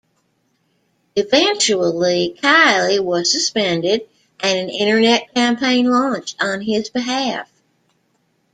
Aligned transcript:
Eventually, 1.15 2.35
Kiely 2.41 2.99
was 2.99 3.31
suspended 3.31 4.09
and 4.39 4.57
an 4.57 4.69
internet 4.71 5.31
campaign 5.35 5.91
launched 5.91 6.41
on 6.41 6.61
his 6.61 6.89
behalf. 6.89 7.47